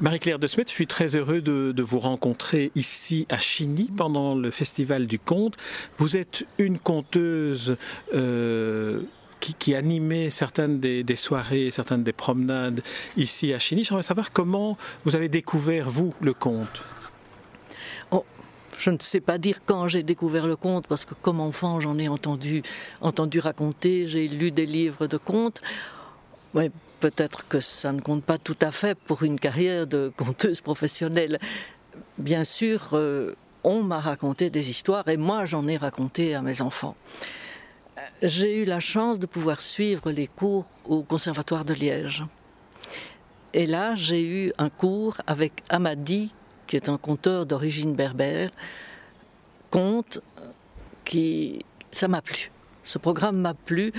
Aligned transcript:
Marie-Claire 0.00 0.38
de 0.38 0.46
Smet, 0.46 0.62
je 0.68 0.72
suis 0.72 0.86
très 0.86 1.16
heureux 1.16 1.40
de, 1.40 1.82
vous 1.82 1.98
rencontrer 1.98 2.70
ici 2.76 3.26
à 3.30 3.38
Chigny 3.38 3.90
pendant 3.96 4.36
le 4.36 4.52
Festival 4.52 5.08
du 5.08 5.18
Conte. 5.18 5.56
Vous 5.98 6.16
êtes 6.16 6.46
une 6.58 6.78
conteuse 6.78 7.76
euh, 8.14 9.00
qui, 9.40 9.74
animait 9.74 10.30
certaines 10.30 10.78
des, 10.78 11.16
soirées, 11.16 11.72
certaines 11.72 12.04
des 12.04 12.12
promenades 12.12 12.80
ici 13.16 13.52
à 13.52 13.58
Chigny. 13.58 13.82
J'aimerais 13.82 14.04
savoir 14.04 14.30
comment 14.30 14.78
vous 15.04 15.16
avez 15.16 15.28
découvert, 15.28 15.90
vous, 15.90 16.14
le 16.20 16.32
conte. 16.32 16.82
Oh, 18.12 18.24
je 18.78 18.90
ne 18.90 18.98
sais 19.00 19.20
pas 19.20 19.36
dire 19.36 19.62
quand 19.66 19.88
j'ai 19.88 20.04
découvert 20.04 20.46
le 20.46 20.54
conte, 20.54 20.86
parce 20.86 21.04
que 21.04 21.14
comme 21.14 21.40
enfant, 21.40 21.80
j'en 21.80 21.98
ai 21.98 22.06
entendu, 22.06 22.62
raconter, 23.40 24.06
j'ai 24.06 24.28
lu 24.28 24.52
des 24.52 24.66
livres 24.66 25.08
de 25.08 25.16
contes. 25.16 25.60
Peut-être 27.00 27.46
que 27.48 27.60
ça 27.60 27.92
ne 27.92 28.00
compte 28.00 28.24
pas 28.24 28.38
tout 28.38 28.56
à 28.60 28.70
fait 28.70 28.96
pour 28.96 29.22
une 29.22 29.38
carrière 29.38 29.86
de 29.86 30.12
conteuse 30.16 30.60
professionnelle. 30.60 31.38
Bien 32.18 32.44
sûr, 32.44 32.90
euh, 32.92 33.34
on 33.64 33.82
m'a 33.82 34.00
raconté 34.00 34.50
des 34.50 34.70
histoires 34.70 35.08
et 35.08 35.16
moi 35.16 35.44
j'en 35.44 35.66
ai 35.68 35.76
raconté 35.76 36.34
à 36.34 36.42
mes 36.42 36.62
enfants. 36.62 36.96
J'ai 38.22 38.62
eu 38.62 38.64
la 38.64 38.80
chance 38.80 39.18
de 39.18 39.26
pouvoir 39.26 39.60
suivre 39.60 40.10
les 40.10 40.26
cours 40.26 40.66
au 40.84 41.02
Conservatoire 41.02 41.64
de 41.64 41.74
Liège. 41.74 42.24
Et 43.54 43.66
là, 43.66 43.94
j'ai 43.94 44.24
eu 44.24 44.52
un 44.58 44.68
cours 44.68 45.16
avec 45.26 45.52
Amadi, 45.68 46.34
qui 46.66 46.76
est 46.76 46.88
un 46.88 46.98
conteur 46.98 47.46
d'origine 47.46 47.94
berbère, 47.94 48.50
conte 49.70 50.20
qui... 51.04 51.64
Ça 51.90 52.06
m'a 52.06 52.20
plu. 52.20 52.50
Ce 52.84 52.98
programme 52.98 53.38
m'a 53.38 53.54
plu 53.54 53.92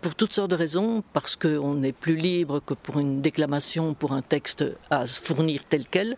pour 0.00 0.14
toutes 0.14 0.32
sortes 0.32 0.50
de 0.50 0.56
raisons, 0.56 1.02
parce 1.12 1.36
qu'on 1.36 1.82
est 1.82 1.92
plus 1.92 2.16
libre 2.16 2.60
que 2.64 2.74
pour 2.74 2.98
une 2.98 3.20
déclamation, 3.20 3.94
pour 3.94 4.12
un 4.12 4.22
texte 4.22 4.64
à 4.90 5.06
fournir 5.06 5.64
tel 5.68 5.86
quel, 5.90 6.16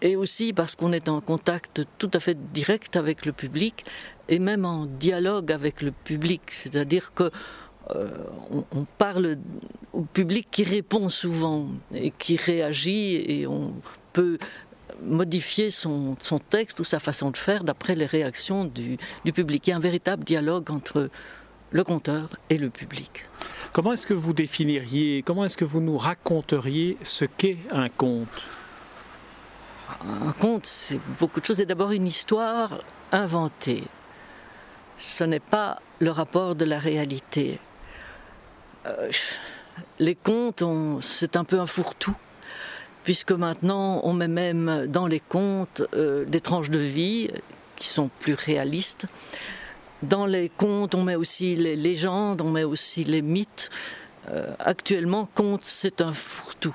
et 0.00 0.16
aussi 0.16 0.52
parce 0.52 0.74
qu'on 0.74 0.92
est 0.92 1.08
en 1.08 1.20
contact 1.20 1.82
tout 1.98 2.10
à 2.14 2.20
fait 2.20 2.36
direct 2.52 2.96
avec 2.96 3.24
le 3.24 3.32
public, 3.32 3.84
et 4.28 4.38
même 4.38 4.64
en 4.64 4.86
dialogue 4.86 5.52
avec 5.52 5.82
le 5.82 5.92
public, 5.92 6.42
c'est-à-dire 6.48 7.14
que 7.14 7.30
euh, 7.90 8.08
parle 8.98 9.36
au 9.92 10.02
public 10.02 10.46
qui 10.50 10.64
répond 10.64 11.08
souvent 11.08 11.68
et 11.92 12.10
qui 12.10 12.36
réagit, 12.36 13.16
et 13.16 13.46
on 13.46 13.74
peut 14.12 14.38
modifier 15.02 15.70
son, 15.70 16.16
texte 16.50 16.78
ou 16.80 16.84
sa 16.84 16.98
façon 16.98 17.30
de 17.30 17.36
faire 17.36 17.64
d'après 17.64 17.94
les 17.94 18.06
réactions 18.06 18.64
du, 18.64 18.96
du 19.24 19.32
public. 19.32 19.66
Il 19.66 19.70
y 19.70 19.72
a 19.72 19.76
un 19.76 19.80
véritable 19.80 20.24
dialogue 20.24 20.70
entre 20.70 21.10
le 21.72 21.84
conteur 21.84 22.28
et 22.50 22.58
le 22.58 22.70
public. 22.70 23.24
Comment 23.72 23.94
est-ce 23.94 24.06
que 24.06 24.14
vous 24.14 24.34
définiriez, 24.34 25.22
comment 25.22 25.44
est-ce 25.44 25.56
que 25.56 25.64
vous 25.64 25.80
nous 25.80 25.96
raconteriez 25.96 26.98
ce 27.02 27.24
qu'est 27.24 27.58
un 27.70 27.88
conte? 27.88 28.46
Un 30.26 30.32
conte, 30.32 30.66
c'est 30.66 31.00
beaucoup 31.18 31.40
de 31.40 31.46
choses. 31.46 31.56
C'est 31.56 31.66
d'abord 31.66 31.92
une 31.92 32.06
histoire 32.06 32.82
inventée. 33.12 33.84
Ce 34.98 35.24
n'est 35.24 35.40
pas 35.40 35.80
le 36.00 36.10
rapport 36.10 36.54
de 36.54 36.64
la 36.64 36.78
réalité. 36.78 37.58
Euh, 38.86 39.10
les 39.98 40.14
contes, 40.14 40.62
c'est 41.00 41.36
un 41.36 41.44
peu 41.44 41.58
un 41.60 41.66
fourre-tout, 41.66 42.16
puisque 43.04 43.32
maintenant 43.32 44.00
on 44.04 44.12
met 44.12 44.28
même 44.28 44.86
dans 44.86 45.06
les 45.06 45.20
contes 45.20 45.82
euh, 45.94 46.24
des 46.24 46.40
tranches 46.40 46.70
de 46.70 46.78
vie 46.78 47.30
qui 47.76 47.88
sont 47.88 48.10
plus 48.20 48.34
réalistes. 48.34 49.06
Dans 50.02 50.26
les 50.26 50.48
contes, 50.48 50.94
on 50.94 51.02
met 51.02 51.14
aussi 51.14 51.54
les 51.54 51.76
légendes, 51.76 52.40
on 52.40 52.50
met 52.50 52.64
aussi 52.64 53.04
les 53.04 53.22
mythes. 53.22 53.70
Euh, 54.30 54.54
actuellement, 54.58 55.28
conte, 55.34 55.64
c'est 55.64 56.00
un 56.00 56.12
fourre-tout. 56.12 56.74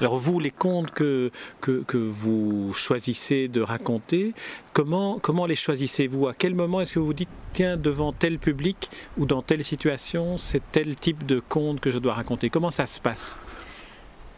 Alors 0.00 0.16
vous, 0.16 0.40
les 0.40 0.50
contes 0.50 0.90
que, 0.90 1.30
que, 1.60 1.96
vous 1.96 2.72
choisissez 2.72 3.48
de 3.48 3.60
raconter, 3.60 4.34
comment, 4.72 5.18
comment 5.18 5.46
les 5.46 5.54
choisissez-vous? 5.54 6.26
À 6.26 6.34
quel 6.34 6.54
moment 6.54 6.80
est-ce 6.80 6.94
que 6.94 6.98
vous 6.98 7.14
dites, 7.14 7.28
tiens, 7.52 7.76
devant 7.76 8.12
tel 8.12 8.38
public 8.38 8.90
ou 9.18 9.26
dans 9.26 9.42
telle 9.42 9.62
situation, 9.62 10.38
c'est 10.38 10.62
tel 10.72 10.96
type 10.96 11.26
de 11.26 11.40
conte 11.40 11.80
que 11.80 11.90
je 11.90 11.98
dois 11.98 12.14
raconter? 12.14 12.50
Comment 12.50 12.70
ça 12.70 12.86
se 12.86 13.00
passe? 13.00 13.36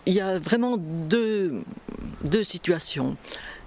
Il 0.06 0.14
y 0.14 0.20
a 0.20 0.38
vraiment 0.38 0.76
deux, 0.78 1.62
deux 2.24 2.42
situations 2.42 3.16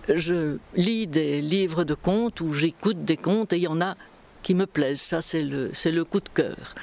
je 0.10 0.58
lis 0.76 1.08
des 1.08 1.42
livres 1.42 1.84
de 1.84 1.94
contes 1.94 2.42
ou 2.42 2.54
j'écoute 2.54 3.06
des 3.06 3.18
contes 3.18 3.54
et 3.54 3.58
il 3.58 3.64
y 3.64 3.68
en 3.68 3.82
a 3.82 3.96
qui 4.42 4.54
me 4.54 4.66
plaisent. 4.66 5.02
Ça, 5.02 5.22
c'est 5.22 5.44
le, 5.44 6.04
coup 6.04 6.20
de 6.20 6.30
cœur. 6.30 6.76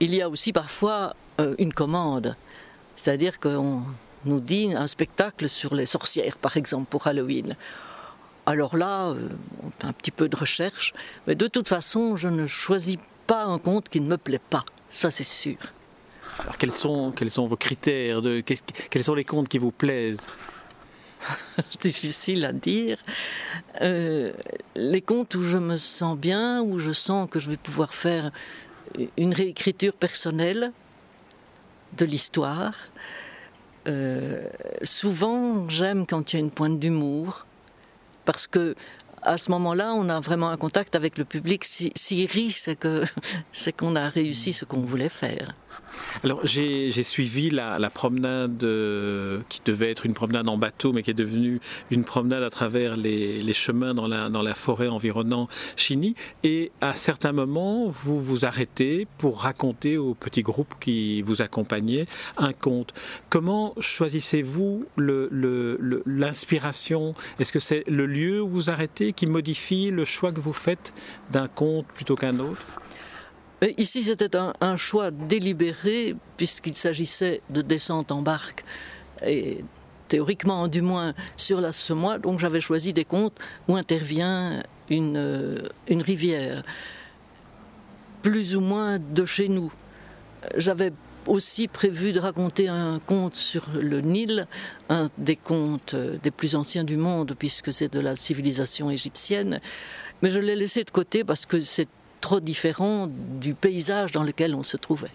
Il 0.00 0.14
y 0.14 0.22
a 0.22 0.28
aussi 0.28 0.52
parfois 0.52 1.14
euh, 1.40 1.54
une 1.58 1.72
commande. 1.72 2.36
C'est-à-dire 2.96 3.40
qu'on 3.40 3.82
nous 4.24 4.40
dit 4.40 4.72
un 4.74 4.86
spectacle 4.86 5.48
sur 5.48 5.74
les 5.74 5.86
sorcières, 5.86 6.36
par 6.36 6.56
exemple, 6.56 6.86
pour 6.90 7.06
Halloween. 7.06 7.56
Alors 8.46 8.76
là, 8.76 9.08
euh, 9.08 9.28
un 9.82 9.92
petit 9.92 10.10
peu 10.10 10.28
de 10.28 10.36
recherche. 10.36 10.94
Mais 11.26 11.34
de 11.34 11.46
toute 11.46 11.68
façon, 11.68 12.16
je 12.16 12.28
ne 12.28 12.46
choisis 12.46 12.96
pas 13.26 13.44
un 13.44 13.58
conte 13.58 13.88
qui 13.88 14.00
ne 14.00 14.08
me 14.08 14.16
plaît 14.16 14.40
pas. 14.50 14.64
Ça, 14.90 15.10
c'est 15.10 15.24
sûr. 15.24 15.56
Alors, 16.38 16.56
quels 16.56 16.70
sont, 16.70 17.12
vos 17.46 17.56
critères 17.56 18.20
Quels 18.90 19.04
sont 19.04 19.14
les 19.14 19.24
contes 19.24 19.48
qui 19.48 19.58
vous 19.58 19.72
plaisent? 19.72 20.28
difficile 21.80 22.44
à 22.44 22.52
dire. 22.52 22.98
Euh, 23.80 24.32
les 24.74 25.00
contes 25.00 25.34
où 25.34 25.42
je 25.42 25.58
me 25.58 25.76
sens 25.76 26.16
bien, 26.16 26.62
où 26.62 26.78
je 26.78 26.92
sens 26.92 27.28
que 27.30 27.38
je 27.38 27.50
vais 27.50 27.56
pouvoir 27.56 27.94
faire 27.94 28.30
une 29.16 29.34
réécriture 29.34 29.94
personnelle 29.94 30.72
de 31.96 32.04
l'histoire. 32.04 32.74
Euh, 33.86 34.48
souvent, 34.82 35.68
j'aime 35.68 36.06
quand 36.06 36.32
il 36.32 36.36
y 36.36 36.38
a 36.38 36.40
une 36.40 36.50
pointe 36.50 36.78
d'humour, 36.78 37.46
parce 38.24 38.46
que 38.46 38.74
à 39.22 39.36
ce 39.36 39.50
moment-là, 39.50 39.92
on 39.94 40.08
a 40.08 40.20
vraiment 40.20 40.50
un 40.50 40.56
contact 40.56 40.94
avec 40.94 41.18
le 41.18 41.24
public. 41.24 41.64
S'il 41.64 42.26
rit, 42.26 42.50
c'est 43.52 43.72
qu'on 43.76 43.96
a 43.96 44.08
réussi 44.08 44.52
ce 44.52 44.64
qu'on 44.64 44.80
voulait 44.80 45.08
faire. 45.08 45.54
Alors 46.24 46.40
j'ai 46.44 46.90
suivi 47.02 47.50
la, 47.50 47.90
promenade 47.90 48.62
euh, 48.64 49.40
qui 49.48 49.60
devait 49.64 49.90
être 49.90 50.06
une 50.06 50.14
promenade 50.14 50.48
en 50.48 50.56
bateau, 50.56 50.92
mais 50.92 51.02
qui 51.02 51.10
est 51.10 51.14
devenue 51.14 51.60
une 51.90 52.04
promenade 52.04 52.42
à 52.42 52.50
travers 52.50 52.96
les, 52.96 53.52
chemins 53.52 53.94
dans 53.94 54.06
la, 54.06 54.28
dans 54.28 54.42
la, 54.42 54.54
forêt 54.54 54.88
environnant 54.88 55.48
Chigny. 55.76 56.14
Et 56.44 56.70
à 56.80 56.94
certains 56.94 57.32
moments, 57.32 57.88
vous 57.88 58.22
vous 58.22 58.44
arrêtez 58.44 59.06
pour 59.18 59.40
raconter 59.42 59.96
au 59.96 60.14
petit 60.14 60.42
groupe 60.42 60.74
qui 60.80 61.22
vous 61.22 61.42
accompagnait 61.42 62.06
un 62.36 62.52
conte. 62.52 62.94
Comment 63.30 63.74
choisissez-vous 63.78 64.86
l'inspiration? 66.06 67.14
Est-ce 67.38 67.52
que 67.52 67.58
c'est 67.58 67.84
le 67.88 68.06
lieu 68.06 68.42
où 68.42 68.48
vous 68.48 68.70
arrêtez 68.70 69.12
qui 69.12 69.26
modifie 69.26 69.90
le 69.90 70.04
choix 70.04 70.32
que 70.32 70.40
vous 70.40 70.52
faites 70.52 70.92
d'un 71.30 71.48
conte 71.48 71.86
plutôt 71.86 72.16
qu'un 72.16 72.38
autre? 72.38 72.62
Ici, 73.76 74.04
c'était 74.04 74.36
un, 74.36 74.76
choix 74.76 75.10
délibéré, 75.10 76.14
puisqu'il 76.36 76.76
s'agissait 76.76 77.40
de 77.50 77.60
descente 77.60 78.12
en 78.12 78.22
barque, 78.22 78.64
et 79.26 79.64
théoriquement 80.06 80.68
du 80.68 80.80
moins 80.80 81.12
sur 81.36 81.60
la 81.60 81.72
Semois, 81.72 82.18
donc 82.18 82.38
j'avais 82.38 82.60
choisi 82.60 82.92
des 82.92 83.04
contes 83.04 83.36
où 83.66 83.74
intervient 83.74 84.62
une, 84.88 85.16
euh, 85.16 85.56
une 85.88 86.02
rivière, 86.02 86.62
plus 88.22 88.54
ou 88.54 88.60
moins 88.60 88.98
de 89.00 89.24
chez 89.24 89.48
nous. 89.48 89.72
J'avais 90.56 90.92
aussi 91.26 91.66
prévu 91.68 92.12
de 92.12 92.20
raconter 92.20 92.68
un 92.68 93.00
conte 93.00 93.34
sur 93.34 93.66
le 93.74 94.00
Nil, 94.00 94.46
un 94.88 95.10
des 95.18 95.36
contes 95.36 95.94
euh, 95.94 96.16
des 96.22 96.30
plus 96.30 96.54
anciens 96.54 96.84
du 96.84 96.96
monde, 96.96 97.34
puisque 97.38 97.72
c'est 97.72 97.92
de 97.92 98.00
la 98.00 98.14
civilisation 98.14 98.88
égyptienne. 98.88 99.60
Mais 100.22 100.30
je 100.30 100.40
l'ai 100.40 100.56
laissé 100.56 100.84
de 100.84 100.90
côté 100.90 101.24
parce 101.24 101.44
que 101.44 101.60
c'est 101.60 101.88
trop 102.20 102.40
différent 102.40 103.08
du 103.40 103.54
paysage 103.54 104.12
dans 104.12 104.22
lequel 104.22 104.54
on 104.54 104.62
se 104.62 104.76
trouvait. 104.76 105.10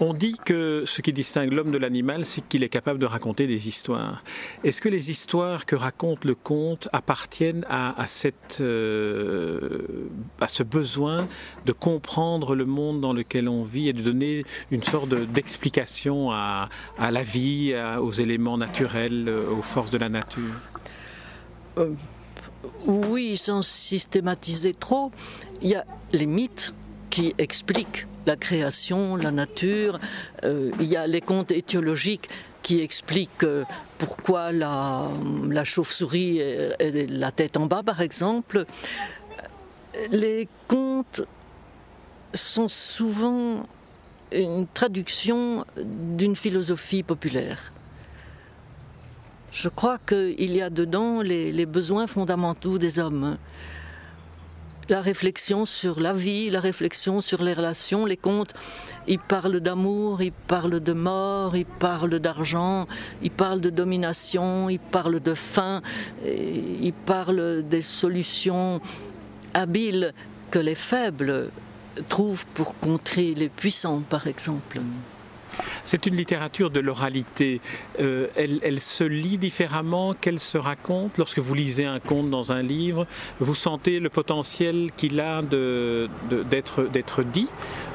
On 0.00 0.12
dit 0.12 0.36
que 0.44 0.82
ce 0.86 1.00
qui 1.02 1.12
distingue 1.12 1.52
l'homme 1.52 1.70
de 1.70 1.78
l'animal, 1.78 2.26
c'est 2.26 2.46
qu'il 2.46 2.62
est 2.62 2.68
capable 2.68 2.98
de 2.98 3.06
raconter 3.06 3.46
des 3.46 3.68
histoires. 3.68 4.22
Est-ce 4.64 4.80
que 4.80 4.88
les 4.88 5.10
histoires 5.10 5.66
que 5.66 5.76
raconte 5.76 6.24
le 6.24 6.34
conte 6.34 6.88
appartiennent 6.92 7.64
à, 7.68 7.94
cette, 8.06 8.58
euh, 8.60 10.08
à 10.40 10.48
ce 10.48 10.62
besoin 10.62 11.26
de 11.64 11.72
comprendre 11.72 12.54
le 12.54 12.64
monde 12.64 13.00
dans 13.00 13.12
lequel 13.12 13.48
on 13.48 13.62
vit 13.62 13.88
et 13.88 13.92
de 13.92 14.02
donner 14.02 14.44
une 14.70 14.82
sorte 14.82 15.08
d'explication 15.08 16.30
à, 16.32 16.68
la 16.98 17.22
vie, 17.22 17.74
aux 18.00 18.12
éléments 18.12 18.58
naturels, 18.58 19.28
aux 19.28 19.62
forces 19.62 19.90
de 19.90 19.98
la 19.98 20.08
nature? 20.08 20.54
Euh, 21.78 21.92
oui, 22.86 23.36
sans 23.36 23.62
systématiser 23.62 24.74
trop, 24.74 25.10
il 25.62 25.68
y 25.68 25.74
a 25.74 25.84
les 26.12 26.26
mythes 26.26 26.74
qui 27.10 27.34
expliquent 27.38 28.06
la 28.26 28.36
création, 28.36 29.16
la 29.16 29.30
nature, 29.30 29.98
euh, 30.44 30.70
il 30.80 30.86
y 30.86 30.96
a 30.96 31.06
les 31.06 31.20
contes 31.20 31.52
étiologiques 31.52 32.28
qui 32.62 32.80
expliquent 32.80 33.44
euh, 33.44 33.64
pourquoi 33.98 34.50
la, 34.50 35.10
chauve-souris 35.64 36.38
est, 36.38 37.10
la 37.10 37.30
tête 37.30 37.56
en 37.56 37.66
bas, 37.66 37.82
par 37.82 38.00
exemple. 38.00 38.64
Les 40.10 40.48
contes 40.66 41.22
sont 42.32 42.68
souvent 42.68 43.66
une 44.32 44.66
traduction 44.66 45.64
d'une 45.76 46.34
philosophie 46.34 47.02
populaire. 47.02 47.72
Je 49.54 49.68
crois 49.68 49.98
qu'il 49.98 50.56
y 50.56 50.60
a 50.60 50.68
dedans 50.68 51.22
les, 51.22 51.64
besoins 51.64 52.08
fondamentaux 52.08 52.76
des 52.76 52.98
hommes. 52.98 53.38
La 54.88 55.00
réflexion 55.00 55.64
sur 55.64 56.00
la 56.00 56.12
vie, 56.12 56.50
la 56.50 56.58
réflexion 56.58 57.20
sur 57.20 57.40
les 57.40 57.54
relations, 57.54 58.04
les 58.04 58.16
contes. 58.16 58.52
Ils 59.06 59.20
parlent 59.20 59.60
d'amour, 59.60 60.22
ils 60.22 60.32
parlent 60.32 60.80
de 60.80 60.92
mort, 60.92 61.56
ils 61.56 61.66
parlent 61.66 62.18
d'argent, 62.18 62.88
ils 63.22 63.30
parlent 63.30 63.60
de 63.60 63.70
domination, 63.70 64.68
ils 64.68 64.80
parlent 64.80 65.20
de 65.20 65.34
faim, 65.34 65.82
ils 66.26 66.92
parlent 66.92 67.62
des 67.62 67.80
solutions 67.80 68.80
habiles 69.54 70.12
que 70.50 70.58
les 70.58 70.74
faibles 70.74 71.48
trouvent 72.08 72.44
pour 72.54 72.76
contrer 72.80 73.34
les 73.34 73.48
puissants, 73.48 74.02
par 74.10 74.26
exemple. 74.26 74.80
C'est 75.84 76.06
une 76.06 76.16
littérature 76.16 76.70
de 76.70 76.80
l'oralité. 76.80 77.60
Euh, 78.00 78.28
elle, 78.36 78.80
se 78.80 79.04
lit 79.04 79.38
différemment 79.38 80.14
qu'elle 80.14 80.40
se 80.40 80.58
raconte. 80.58 81.18
Lorsque 81.18 81.38
vous 81.38 81.54
lisez 81.54 81.84
un 81.84 82.00
conte 82.00 82.30
dans 82.30 82.52
un 82.52 82.62
livre, 82.62 83.06
vous 83.40 83.54
sentez 83.54 83.98
le 83.98 84.08
potentiel 84.08 84.90
qu'il 84.96 85.20
a 85.20 85.42
d'être 85.42 87.22
dit 87.22 87.48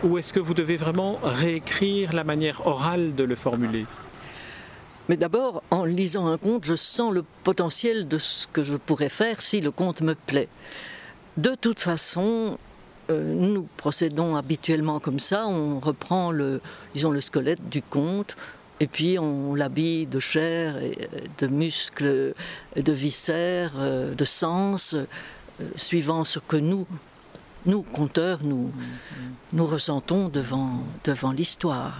Ou 0.03 0.17
est-ce 0.17 0.33
que 0.33 0.39
vous 0.39 0.53
devez 0.53 0.77
vraiment 0.77 1.19
réécrire 1.23 2.13
la 2.13 2.23
manière 2.23 2.65
orale 2.67 3.15
de 3.15 3.23
le 3.23 3.35
formuler? 3.35 3.85
Mais 5.09 5.17
d'abord, 5.17 5.63
en 5.71 5.85
lisant 5.85 6.27
un 6.27 6.38
conte, 6.38 6.65
je 6.65 6.75
sens 6.75 7.11
le 7.11 7.25
potentiel 7.44 8.07
de 8.07 8.19
ce 8.19 8.45
que 8.45 8.61
je 8.61 8.77
pourrais 8.77 9.09
faire 9.09 9.41
si 9.41 9.59
le 9.59 9.71
conte 9.71 10.01
me 10.01 10.13
plaît. 10.13 10.47
De 11.38 11.56
toute 11.59 11.79
façon, 11.79 12.59
euh, 13.09 13.33
nous 13.33 13.67
procédons 13.77 14.35
habituellement 14.35 15.00
comme 15.00 15.19
ça, 15.19 15.47
on 15.47 15.79
reprend 15.79 16.31
le, 16.31 16.61
disons, 16.94 17.11
le 17.11 17.21
squelette 17.21 17.67
du 17.69 17.81
conte, 17.81 18.35
et 18.79 18.88
puis 18.88 19.17
on 19.19 19.56
l'habille 19.56 20.06
de 20.06 20.19
chair, 20.19 20.75
de 21.38 21.47
muscles, 21.47 22.33
de 22.75 22.94
viscères, 22.94 23.73
euh, 23.77 24.13
de 24.13 24.25
sens, 24.25 24.94
euh, 24.94 25.06
suivant 25.75 26.23
ce 26.23 26.39
que 26.39 26.56
nous, 26.56 26.85
nous, 27.65 27.81
conteurs, 27.81 28.39
nous, 28.44 28.71
nous 29.53 29.65
ressentons 29.65 30.29
devant, 30.29 30.83
devant 31.03 31.31
l'histoire. 31.31 31.97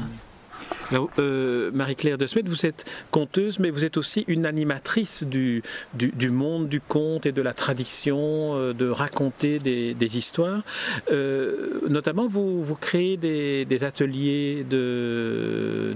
Euh, 1.20 1.72
Marie-Claire 1.74 2.18
de 2.18 2.26
Smet, 2.26 2.44
vous 2.46 2.66
êtes 2.66 2.86
conteuse, 3.12 3.60
mais 3.60 3.70
vous 3.70 3.86
êtes 3.86 3.98
aussi 3.98 4.26
une 4.28 4.46
animatrice 4.46 5.24
du, 5.24 5.62
du, 5.94 6.30
monde 6.30 6.68
du 6.68 6.82
conte 6.82 7.26
et 7.26 7.32
de 7.32 7.42
la 7.42 7.54
tradition, 7.54 8.56
euh, 8.56 8.74
de 8.74 8.90
raconter 8.90 9.60
des, 9.60 10.18
histoires. 10.18 10.64
Euh, 11.12 11.82
notamment, 11.88 12.28
vous, 12.28 12.64
vous 12.64 12.76
créez 12.76 13.18
des, 13.18 13.84
ateliers 13.84 14.66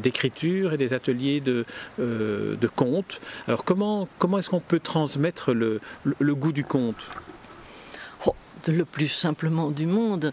d'écriture 0.02 0.74
et 0.74 0.78
des 0.78 0.94
ateliers 0.94 1.42
de, 1.42 1.66
de 1.98 2.68
conte. 2.68 3.20
Alors, 3.48 3.64
comment, 3.64 4.08
comment 4.20 4.38
est-ce 4.38 4.50
qu'on 4.50 4.60
peut 4.60 4.80
transmettre 4.80 5.54
le, 5.54 5.80
le, 6.20 6.36
goût 6.36 6.52
du 6.52 6.64
conte? 6.64 6.96
Oh, 8.26 8.36
Le 8.68 8.86
plus 8.86 9.08
simplement 9.08 9.72
du 9.72 9.86
monde. 9.86 10.32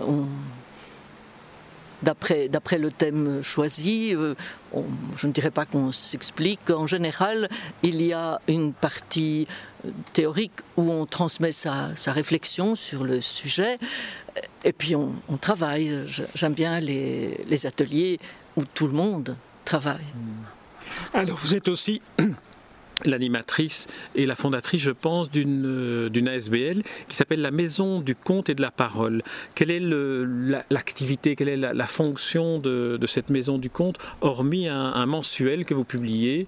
On 0.00 0.26
d'après, 2.02 2.78
le 2.78 2.90
thème 2.90 3.42
choisi, 3.42 4.14
euh, 4.14 4.34
je 5.16 5.26
ne 5.26 5.32
dirais 5.32 5.50
pas 5.50 5.66
qu'on 5.66 5.92
s'explique. 5.92 6.70
En 6.70 6.86
général, 6.86 7.48
il 7.82 8.02
y 8.02 8.12
a 8.12 8.40
une 8.48 8.72
partie 8.72 9.46
euh, 9.84 9.90
théorique 10.12 10.60
où 10.76 10.90
on 10.90 11.06
transmet 11.06 11.52
sa, 11.52 11.92
réflexion 12.06 12.74
sur 12.74 13.04
le 13.04 13.20
sujet, 13.20 13.78
et 14.64 14.72
puis 14.72 14.94
on, 14.94 15.14
travaille. 15.40 16.04
J'aime 16.34 16.54
bien 16.54 16.80
les, 16.80 17.40
les, 17.48 17.66
ateliers 17.66 18.18
où 18.56 18.64
tout 18.64 18.86
le 18.86 18.92
monde 18.92 19.36
travaille. 19.64 19.96
Alors, 21.14 21.38
vous 21.38 21.54
êtes 21.54 21.68
aussi 21.68 22.00
l'animatrice 23.04 23.86
et 24.14 24.26
la 24.26 24.34
fondatrice, 24.34 24.82
je 24.82 24.90
pense, 24.90 25.30
d'une 25.30 25.64
euh, 25.66 26.26
ASBL 26.26 26.82
qui 27.08 27.16
s'appelle 27.16 27.40
la 27.40 27.50
Maison 27.50 28.00
du 28.00 28.14
Conte 28.14 28.50
et 28.50 28.54
de 28.54 28.62
la 28.62 28.70
Parole. 28.70 29.22
Quelle 29.54 29.70
est 29.70 29.82
l'activité, 30.70 31.36
quelle 31.36 31.48
est 31.48 31.56
la, 31.56 31.86
fonction 31.86 32.58
de, 32.58 32.98
cette 33.06 33.30
Maison 33.30 33.58
du 33.58 33.70
Conte, 33.70 33.98
hormis 34.20 34.68
un, 34.68 35.06
mensuel 35.06 35.64
que 35.64 35.74
vous 35.74 35.84
publiez? 35.84 36.46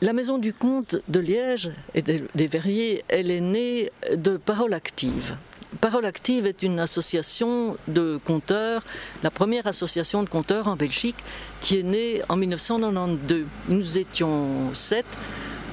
La 0.00 0.12
Maison 0.12 0.38
du 0.38 0.52
Conte 0.52 0.96
de 1.08 1.20
Liège 1.20 1.70
et 1.94 2.02
des, 2.02 2.24
des 2.34 2.46
Verriers, 2.46 3.02
elle 3.08 3.30
est 3.30 3.40
née 3.40 3.90
de 4.16 4.36
paroles 4.36 4.74
actives. 4.74 5.36
Parole 5.80 6.06
Active 6.06 6.44
est 6.46 6.64
une 6.64 6.80
association 6.80 7.76
de 7.86 8.18
conteurs, 8.24 8.82
la 9.22 9.30
première 9.30 9.68
association 9.68 10.24
de 10.24 10.28
conteurs 10.28 10.66
en 10.66 10.74
Belgique, 10.74 11.16
qui 11.62 11.78
est 11.78 11.84
née 11.84 12.20
en 12.28 12.34
1992. 12.34 13.46
Nous 13.68 13.98
étions 13.98 14.74
sept 14.74 15.06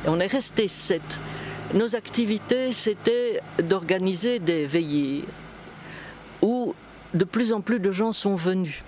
et 0.06 0.10
on 0.10 0.20
est 0.20 0.28
resté 0.28 0.68
sept. 0.68 1.20
Nos 1.74 1.96
activités, 1.96 2.72
c'était 2.72 3.40
d'organiser 3.64 4.38
des 4.38 4.68
veillées 4.68 5.24
où 6.44 6.76
de 7.16 7.26
plus 7.26 7.52
en 7.52 7.62
plus 7.62 7.80
de 7.80 7.92
gens 7.92 8.12
sont 8.12 8.36
venus. 8.36 8.84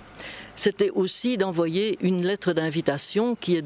C'était 0.54 0.90
aussi 0.90 1.36
d'envoyer 1.36 1.98
une 2.00 2.24
lettre 2.24 2.52
d'invitation 2.52 3.34
qui 3.34 3.56
est 3.56 3.62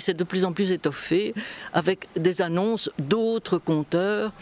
s'est 0.00 0.14
de 0.14 0.24
plus 0.24 0.44
en 0.44 0.52
plus 0.52 0.72
étoffée 0.72 1.34
avec 1.72 2.06
des 2.16 2.42
annonces 2.42 2.90
d'autres 2.98 3.58
conteurs 3.58 4.32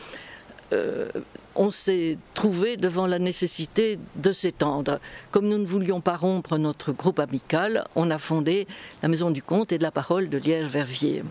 euh, 0.72 1.08
on 1.54 1.70
s'est 1.70 2.18
trouvé 2.34 2.76
devant 2.76 3.06
la 3.06 3.18
nécessité 3.18 3.98
de 4.16 4.32
s'étendre. 4.32 5.00
Comme 5.30 5.48
nous 5.48 5.58
ne 5.58 5.66
voulions 5.66 6.00
pas 6.00 6.16
rompre 6.16 6.56
notre 6.58 6.92
groupe 6.92 7.18
amical, 7.18 7.84
on 7.96 8.10
a 8.10 8.18
fondé 8.18 8.66
la 9.02 9.08
Maison 9.08 9.30
du 9.30 9.42
Conte 9.42 9.72
et 9.72 9.78
de 9.78 9.82
la 9.82 9.90
Parole 9.90 10.28
de 10.28 10.38
Liège-Verviers. 10.38 11.24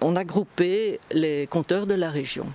On 0.00 0.14
a 0.16 0.24
groupé 0.24 1.00
les 1.10 1.46
conteurs 1.46 1.86
de 1.86 1.94
la 1.94 2.10
région. 2.10 2.46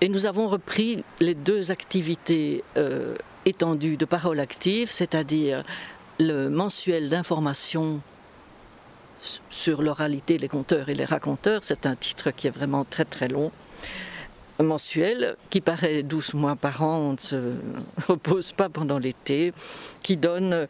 Et 0.00 0.08
nous 0.08 0.26
avons 0.26 0.48
repris 0.48 1.04
les 1.20 1.34
deux 1.34 1.70
activités 1.70 2.64
euh, 2.76 3.14
étendues 3.44 3.96
de 3.96 4.04
parole 4.04 4.40
active, 4.40 4.90
c'est-à-dire 4.90 5.62
le 6.18 6.48
mensuel 6.48 7.08
d'information 7.08 8.00
sur 9.48 9.82
l'oralité, 9.82 10.38
les 10.38 10.48
conteurs 10.48 10.88
et 10.88 10.94
les 10.94 11.04
raconteurs. 11.04 11.62
C'est 11.62 11.86
un 11.86 11.94
titre 11.94 12.32
qui 12.32 12.48
est 12.48 12.50
vraiment 12.50 12.84
très 12.84 13.04
très 13.04 13.28
long 13.28 13.52
mensuel 14.60 15.36
qui 15.50 15.60
paraît 15.60 16.02
12 16.02 16.34
mois 16.34 16.56
par 16.56 16.82
an, 16.82 16.98
on 16.98 17.12
ne 17.12 17.18
se 17.18 17.54
repose 18.08 18.52
pas 18.52 18.68
pendant 18.68 18.98
l'été, 18.98 19.52
qui 20.02 20.16
donne 20.16 20.66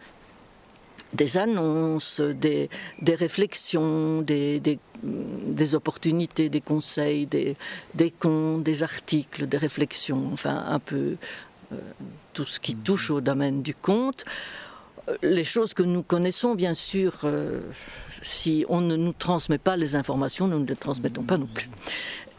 des 1.13 1.37
annonces, 1.37 2.21
des, 2.21 2.71
des 3.01 3.15
réflexions, 3.15 4.23
des, 4.23 4.61
des, 4.61 5.75
opportunités, 5.75 6.49
des 6.49 6.61
conseils, 6.61 7.27
des, 7.27 7.57
des 7.95 8.11
contes, 8.11 8.63
des 8.63 8.83
articles, 8.83 9.47
des 9.47 9.59
réflexions, 9.59 10.31
enfin 10.33 10.65
un 10.67 10.79
peu 10.79 11.17
euh, 11.73 11.77
tout 12.33 12.47
ce 12.47 12.61
qui 12.61 12.75
touche 12.75 13.11
au 13.11 13.21
domaine 13.21 13.63
du 13.63 13.75
conte. 13.75 14.25
Les 15.23 15.45
choses 15.45 15.75
que 15.75 15.83
nous 15.83 16.03
connaissons, 16.03 16.55
bien 16.55 16.75
sûr, 16.75 17.13
euh, 17.25 17.61
si 18.23 18.65
on 18.69 18.81
ne 18.81 18.97
nous 18.97 19.13
transmet 19.13 19.59
pas 19.59 19.77
les 19.77 19.97
informations, 19.97 20.47
nous 20.47 20.61
ne 20.61 20.67
les 20.67 20.77
transmettons 20.77 21.25
pas 21.25 21.37
non 21.37 21.49
plus. 21.53 21.69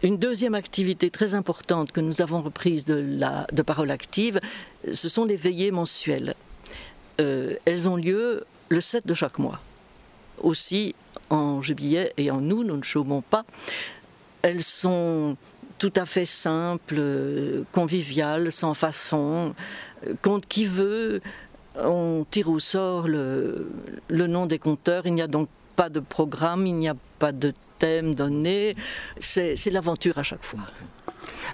Une 0.03 0.17
deuxième 0.17 0.53
activité 0.53 1.10
très 1.10 1.33
importante 1.33 1.93
que 1.93 2.01
nous 2.01 2.22
avons 2.22 2.41
reprise 2.41 2.83
de, 2.83 2.95
la, 2.95 3.48
Parole 3.65 3.89
Active, 3.89 4.41
ce 4.91 5.07
sont 5.07 5.24
les 5.24 5.38
veillées 5.38 5.72
mensuelles. 5.72 6.36
Euh, 7.22 7.55
elles 7.63 7.88
ont 7.88 7.95
lieu 7.95 8.43
le 8.67 8.81
7 8.81 9.07
de 9.07 9.13
chaque 9.13 9.39
mois. 9.39 9.62
Aussi, 10.41 10.93
en 11.29 11.62
juillet 11.62 12.12
et 12.17 12.31
en 12.31 12.43
août, 12.50 12.65
nous 12.65 12.75
ne 12.75 12.83
chômons 12.83 13.22
pas. 13.22 13.45
Elles 14.41 14.63
sont 14.63 15.38
tout 15.77 15.93
à 15.95 16.05
fait 16.05 16.25
simples, 16.25 17.63
conviviales, 17.72 18.51
sans 18.51 18.74
façon. 18.74 19.55
Compte 20.22 20.45
qui 20.48 20.65
veut, 20.65 21.22
on 21.77 22.25
tire 22.29 22.50
au 22.50 22.60
sort 22.60 23.07
le, 23.07 23.72
le 24.10 24.27
nom 24.27 24.48
des 24.48 24.60
compteurs. 24.60 25.05
Il 25.05 25.13
n'y 25.13 25.22
a 25.22 25.27
donc 25.27 25.48
pas 25.77 25.88
de 25.88 26.01
programme, 26.01 26.67
il 26.67 26.75
n'y 26.75 26.89
a 26.89 26.95
pas 27.19 27.31
de 27.31 27.53
thème 27.83 28.15
donné. 28.15 28.77
C'est 29.19 29.69
l'aventure 29.69 30.17
à 30.17 30.23
chaque 30.23 30.45
fois. 30.45 30.61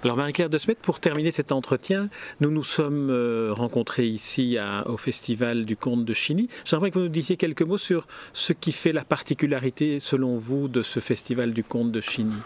Alors 0.03 0.15
Marie-Claire 0.15 0.51
de 0.51 0.59
Smet, 0.59 0.75
pour 0.75 1.00
terminer 1.00 1.31
cet 1.31 1.51
entretien, 1.51 2.07
nous 2.39 2.51
nous 2.51 2.63
sommes 2.63 3.09
euh, 3.09 3.51
rencontrés 3.51 4.05
ici 4.05 4.57
au 4.86 4.98
Festival 4.98 5.65
du 5.65 5.75
Conte 5.75 6.05
de 6.05 6.13
Chiny. 6.13 6.48
J'aimerais 6.65 6.91
que 6.91 7.00
vous 7.00 7.05
nous 7.05 7.09
disiez 7.09 7.36
quelques 7.36 7.63
mots 7.63 7.79
sur 7.79 8.07
ce 8.33 8.53
qui 8.53 8.71
fait 8.71 8.91
la 8.91 9.03
particularité, 9.03 10.00
selon 10.00 10.36
vous, 10.36 10.67
de 10.67 10.83
ce 10.83 11.00
Festival 11.00 11.51
du 11.51 11.63
Conte 11.63 11.91
de 11.91 12.00
Chiny. 12.01 12.38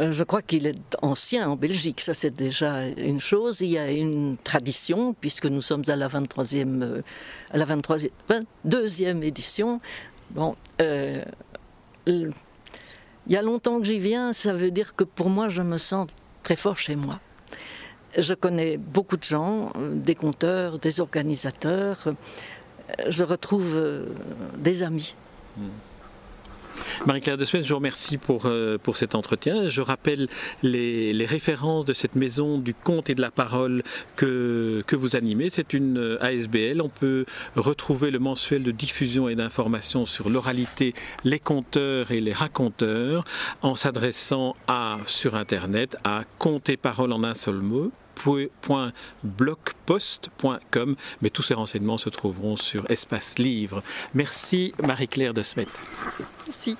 Euh, 0.00 0.12
je 0.12 0.24
crois 0.24 0.40
qu'il 0.40 0.66
est 0.66 0.96
ancien 1.02 1.50
en 1.50 1.56
Belgique, 1.56 2.00
ça 2.00 2.14
c'est 2.14 2.34
déjà 2.34 2.86
une 2.88 3.20
chose. 3.20 3.60
Il 3.60 3.72
y 3.72 3.78
a 3.78 3.90
une 3.90 4.38
tradition, 4.42 5.14
puisque 5.20 5.46
nous 5.46 5.60
sommes 5.60 5.82
à 5.88 5.96
la 5.96 6.08
23e, 6.08 6.82
euh, 6.82 7.02
à 7.50 7.58
la 7.58 7.66
23e, 7.66 8.08
22e 8.64 9.22
édition. 9.22 9.80
Bon, 10.30 10.54
euh, 10.80 11.22
il 12.06 12.32
y 13.28 13.36
a 13.36 13.42
longtemps 13.42 13.78
que 13.78 13.84
j'y 13.84 13.98
viens, 13.98 14.32
ça 14.32 14.52
veut 14.52 14.70
dire 14.70 14.94
que 14.94 15.04
pour 15.04 15.30
moi, 15.30 15.48
je 15.48 15.62
me 15.62 15.78
sens 15.78 16.06
très 16.42 16.56
fort 16.56 16.78
chez 16.78 16.96
moi. 16.96 17.20
Je 18.16 18.34
connais 18.34 18.76
beaucoup 18.76 19.16
de 19.16 19.22
gens, 19.22 19.72
des 19.78 20.14
conteurs, 20.14 20.78
des 20.78 21.00
organisateurs. 21.00 22.08
je 23.06 23.24
retrouve 23.24 23.76
euh, 23.76 24.06
des 24.56 24.82
amis. 24.82 25.14
Hmm. 25.56 25.68
Marie-Claire 27.06 27.36
de 27.36 27.44
Suez, 27.44 27.62
je 27.62 27.68
vous 27.68 27.76
remercie 27.76 28.18
pour, 28.18 28.46
euh, 28.46 28.78
pour 28.78 28.96
cet 28.96 29.14
entretien. 29.14 29.68
Je 29.68 29.80
rappelle 29.80 30.28
les, 30.62 31.26
références 31.26 31.84
de 31.84 31.92
cette 31.92 32.16
maison 32.16 32.58
du 32.58 32.74
conte 32.74 33.10
et 33.10 33.14
de 33.14 33.20
la 33.20 33.30
parole 33.30 33.82
que, 34.16 34.82
que 34.86 34.96
vous 34.96 35.16
animez. 35.16 35.50
C'est 35.50 35.72
une 35.72 35.98
euh, 35.98 36.22
ASBL. 36.22 36.80
On 36.80 36.88
peut 36.88 37.24
retrouver 37.56 38.10
le 38.10 38.18
mensuel 38.18 38.62
de 38.62 38.70
diffusion 38.70 39.28
et 39.28 39.34
d'information 39.34 40.06
sur 40.06 40.28
l'oralité, 40.28 40.94
les 41.24 41.38
conteurs 41.38 42.10
et 42.10 42.20
les 42.20 42.32
raconteurs 42.32 43.24
en 43.62 43.76
s'adressant 43.76 44.56
à, 44.66 44.98
sur 45.06 45.34
Internet 45.36 45.96
à 46.04 46.22
conte 46.38 46.68
et 46.68 46.76
parole 46.76 47.12
en 47.12 47.22
un 47.24 47.34
seul 47.34 47.56
mot 47.56 47.92
blogpost.com, 49.22 50.96
mais 51.22 51.30
tous 51.30 51.42
ces 51.42 51.54
renseignements 51.54 51.98
se 51.98 52.08
trouveront 52.08 52.56
sur 52.56 52.90
Espace 52.90 53.38
Livre. 53.38 53.82
Merci 54.14 54.72
Marie-Claire 54.82 55.34
de 55.34 55.42
Smet. 55.42 55.68
Merci. 56.46 56.76